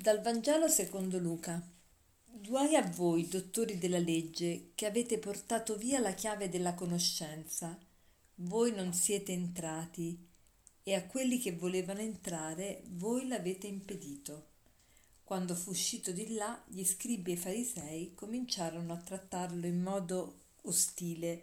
[0.00, 1.62] Dal Vangelo secondo Luca.
[2.24, 7.78] Guai a voi, dottori della legge, che avete portato via la chiave della conoscenza.
[8.36, 10.26] Voi non siete entrati,
[10.82, 14.46] e a quelli che volevano entrare voi l'avete impedito.
[15.22, 20.44] Quando fu uscito di là, gli scribi e i farisei cominciarono a trattarlo in modo
[20.62, 21.42] ostile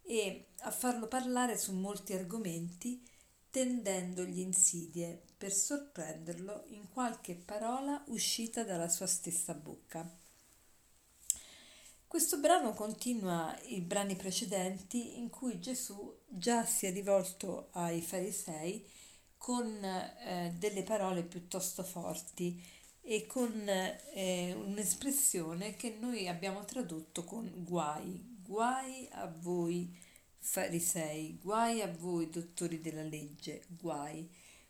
[0.00, 3.06] e a farlo parlare su molti argomenti
[3.50, 10.06] tendendogli insidie per sorprenderlo in qualche parola uscita dalla sua stessa bocca.
[12.08, 18.84] Questo brano continua i brani precedenti in cui Gesù già si è rivolto ai farisei
[19.36, 22.60] con eh, delle parole piuttosto forti
[23.00, 29.96] e con eh, un'espressione che noi abbiamo tradotto con guai, guai a voi
[30.38, 34.28] farisei, guai a voi dottori della legge, guai.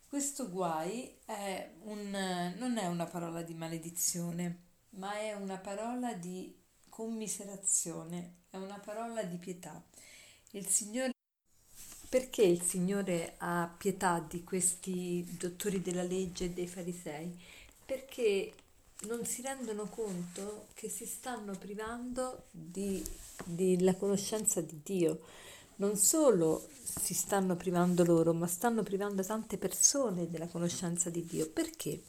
[0.08, 6.56] Questo guai è un, non è una parola di maledizione, ma è una parola di
[6.88, 9.82] commiserazione, è una parola di pietà.
[10.52, 11.12] Il Signore
[12.08, 17.38] perché il Signore ha pietà di questi dottori della legge e dei farisei?
[17.84, 18.54] Perché
[19.02, 25.20] non si rendono conto che si stanno privando della conoscenza di Dio
[25.78, 31.48] non solo si stanno privando loro, ma stanno privando tante persone della conoscenza di Dio.
[31.48, 32.02] Perché?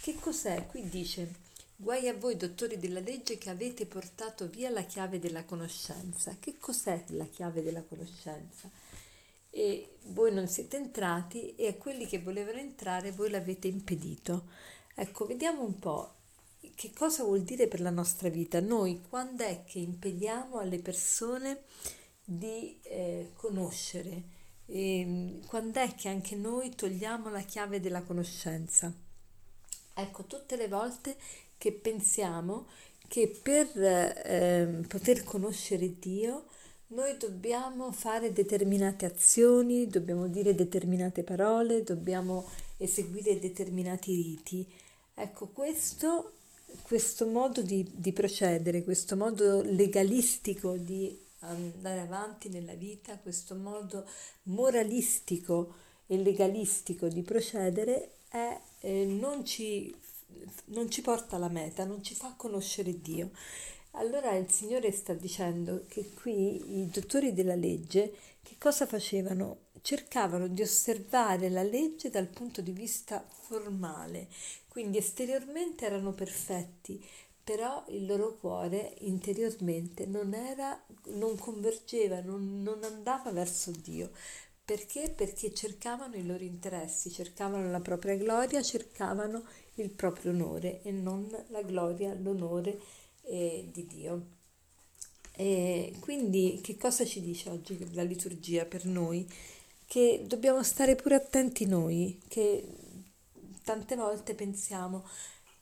[0.00, 0.66] Che cos'è?
[0.66, 1.32] Qui dice,
[1.76, 6.36] guai a voi dottori della legge che avete portato via la chiave della conoscenza.
[6.38, 8.70] Che cos'è la chiave della conoscenza?
[9.50, 14.44] E voi non siete entrati e a quelli che volevano entrare voi l'avete impedito.
[14.94, 16.14] Ecco, vediamo un po'
[16.76, 18.60] che cosa vuol dire per la nostra vita.
[18.60, 21.64] Noi quando è che impediamo alle persone
[22.30, 24.22] di eh, conoscere.
[24.66, 28.92] E, ehm, quando è che anche noi togliamo la chiave della conoscenza?
[29.94, 31.16] Ecco, tutte le volte
[31.58, 32.66] che pensiamo
[33.08, 36.46] che per eh, poter conoscere Dio
[36.88, 44.66] noi dobbiamo fare determinate azioni, dobbiamo dire determinate parole, dobbiamo eseguire determinati riti.
[45.14, 46.34] Ecco, questo,
[46.82, 54.06] questo modo di, di procedere, questo modo legalistico di andare avanti nella vita, questo modo
[54.44, 55.74] moralistico
[56.06, 59.94] e legalistico di procedere è, eh, non, ci,
[60.66, 63.30] non ci porta alla meta, non ci fa conoscere Dio.
[63.92, 69.68] Allora il Signore sta dicendo che qui i dottori della legge che cosa facevano?
[69.82, 74.28] Cercavano di osservare la legge dal punto di vista formale,
[74.68, 77.02] quindi esteriormente erano perfetti,
[77.42, 80.80] però il loro cuore interiormente non era,
[81.14, 84.10] non convergeva, non, non andava verso Dio.
[84.64, 85.10] Perché?
[85.10, 89.42] Perché cercavano i loro interessi, cercavano la propria gloria, cercavano
[89.74, 92.78] il proprio onore e non la gloria, l'onore
[93.22, 94.26] eh, di Dio.
[95.32, 99.26] E quindi che cosa ci dice oggi la liturgia per noi?
[99.86, 102.64] Che dobbiamo stare pure attenti noi, che
[103.64, 105.04] tante volte pensiamo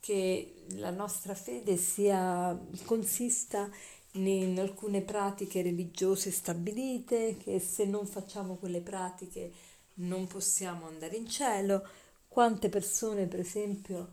[0.01, 3.71] che la nostra fede sia, consista
[4.13, 9.53] in alcune pratiche religiose stabilite, che se non facciamo quelle pratiche
[9.95, 11.87] non possiamo andare in cielo.
[12.27, 14.11] Quante persone, per esempio,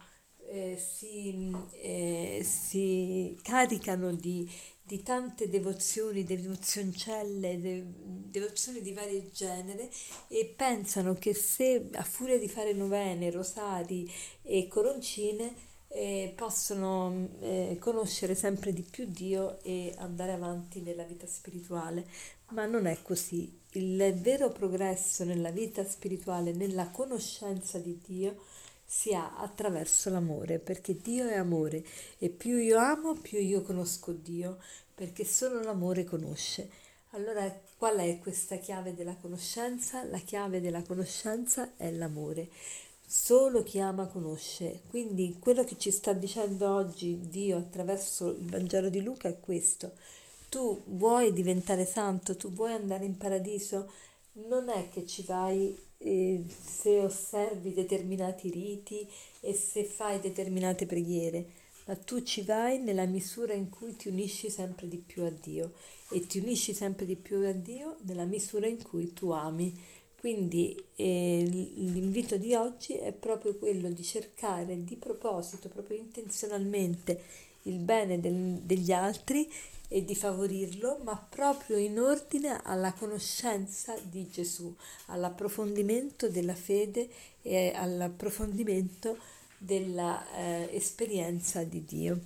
[0.48, 1.52] eh, si,
[1.82, 4.50] eh, si, caricano di,
[4.82, 9.90] di, tante devozioni, devozioncelle, de, devozioni di vario genere
[10.28, 17.78] e pensano che se a furia di fare novene, rosari e coroncine eh, possono eh,
[17.80, 22.06] conoscere sempre di più Dio e andare avanti nella vita spirituale,
[22.50, 23.62] ma non è così.
[23.72, 28.44] Il vero progresso nella vita spirituale, nella conoscenza di Dio,
[28.84, 31.84] si ha attraverso l'amore, perché Dio è amore
[32.18, 34.60] e più io amo, più io conosco Dio,
[34.94, 36.70] perché solo l'amore conosce.
[37.12, 40.04] Allora, qual è questa chiave della conoscenza?
[40.04, 42.50] La chiave della conoscenza è l'amore.
[43.08, 44.82] Solo chi ama conosce.
[44.90, 49.94] Quindi quello che ci sta dicendo oggi Dio attraverso il Vangelo di Luca è questo.
[50.50, 53.92] Tu vuoi diventare santo, tu vuoi andare in paradiso,
[54.48, 59.08] non è che ci vai eh, se osservi determinati riti
[59.40, 61.46] e se fai determinate preghiere,
[61.86, 65.74] ma tu ci vai nella misura in cui ti unisci sempre di più a Dio
[66.10, 69.74] e ti unisci sempre di più a Dio nella misura in cui tu ami
[70.20, 77.22] quindi eh, l'invito di oggi è proprio quello di cercare di proposito, proprio intenzionalmente,
[77.64, 79.50] il bene del, degli altri
[79.88, 84.76] e di favorirlo, ma proprio in ordine alla conoscenza di Gesù,
[85.08, 87.08] all'approfondimento della fede
[87.42, 89.18] e all'approfondimento
[89.58, 92.20] dell'esperienza eh, di Dio.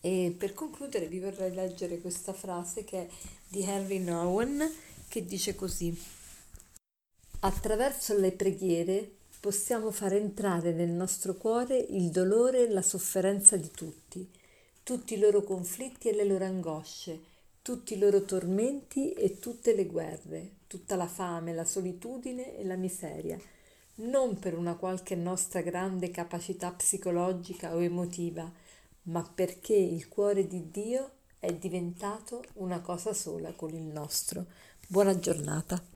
[0.00, 3.08] E per concludere vi vorrei leggere questa frase che è
[3.46, 4.66] di Henry Nowen
[5.08, 5.94] che dice così.
[7.42, 9.10] Attraverso le preghiere
[9.40, 14.28] possiamo far entrare nel nostro cuore il dolore e la sofferenza di tutti,
[14.82, 17.18] tutti i loro conflitti e le loro angosce,
[17.62, 22.76] tutti i loro tormenti e tutte le guerre, tutta la fame, la solitudine e la
[22.76, 23.38] miseria,
[23.94, 28.52] non per una qualche nostra grande capacità psicologica o emotiva,
[29.04, 34.44] ma perché il cuore di Dio è diventato una cosa sola con il nostro.
[34.86, 35.89] Buona giornata.